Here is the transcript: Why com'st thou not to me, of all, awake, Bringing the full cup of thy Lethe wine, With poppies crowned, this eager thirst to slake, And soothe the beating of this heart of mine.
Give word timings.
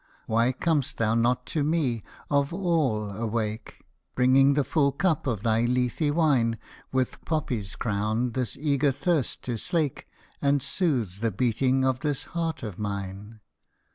Why 0.25 0.51
com'st 0.51 0.97
thou 0.97 1.13
not 1.13 1.45
to 1.53 1.63
me, 1.63 2.01
of 2.31 2.51
all, 2.51 3.11
awake, 3.11 3.85
Bringing 4.15 4.55
the 4.55 4.63
full 4.63 4.91
cup 4.91 5.27
of 5.27 5.43
thy 5.43 5.65
Lethe 5.65 6.09
wine, 6.09 6.57
With 6.91 7.23
poppies 7.23 7.75
crowned, 7.75 8.33
this 8.33 8.57
eager 8.57 8.91
thirst 8.91 9.43
to 9.43 9.59
slake, 9.59 10.07
And 10.41 10.63
soothe 10.63 11.19
the 11.19 11.29
beating 11.29 11.85
of 11.85 11.99
this 11.99 12.23
heart 12.33 12.63
of 12.63 12.79
mine. 12.79 13.41